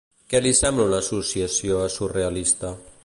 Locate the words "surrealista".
1.99-2.73